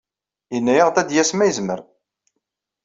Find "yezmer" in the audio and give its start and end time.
1.49-1.79